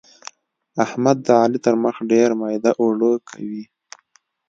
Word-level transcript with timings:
احمد 0.85 1.17
د 1.25 1.27
علي 1.41 1.59
تر 1.65 1.75
مخ 1.83 1.95
ډېر 2.11 2.29
ميده 2.39 2.71
اوړه 2.81 3.11
کوي. 3.29 3.63